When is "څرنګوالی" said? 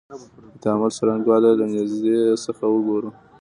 0.97-1.49